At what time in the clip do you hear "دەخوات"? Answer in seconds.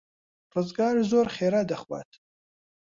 1.71-2.09